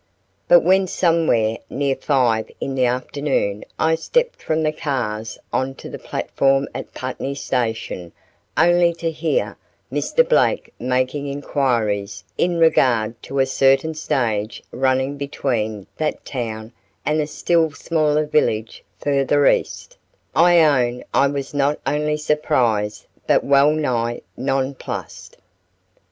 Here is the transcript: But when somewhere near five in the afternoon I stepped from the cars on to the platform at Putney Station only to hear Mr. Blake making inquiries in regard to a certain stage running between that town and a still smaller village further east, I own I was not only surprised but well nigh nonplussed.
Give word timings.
But 0.47 0.61
when 0.61 0.87
somewhere 0.87 1.59
near 1.69 1.95
five 1.95 2.49
in 2.59 2.73
the 2.73 2.87
afternoon 2.87 3.63
I 3.77 3.93
stepped 3.93 4.41
from 4.41 4.63
the 4.63 4.71
cars 4.71 5.37
on 5.53 5.75
to 5.75 5.89
the 5.91 5.99
platform 5.99 6.67
at 6.73 6.95
Putney 6.95 7.35
Station 7.35 8.11
only 8.57 8.93
to 8.93 9.11
hear 9.11 9.57
Mr. 9.93 10.27
Blake 10.27 10.73
making 10.79 11.27
inquiries 11.27 12.23
in 12.35 12.57
regard 12.57 13.21
to 13.21 13.37
a 13.37 13.45
certain 13.45 13.93
stage 13.93 14.63
running 14.71 15.17
between 15.17 15.85
that 15.97 16.25
town 16.25 16.71
and 17.05 17.21
a 17.21 17.27
still 17.27 17.69
smaller 17.69 18.25
village 18.25 18.83
further 18.97 19.45
east, 19.45 19.99
I 20.35 20.61
own 20.61 21.03
I 21.13 21.27
was 21.27 21.53
not 21.53 21.77
only 21.85 22.17
surprised 22.17 23.05
but 23.27 23.43
well 23.43 23.69
nigh 23.69 24.21
nonplussed. 24.35 25.37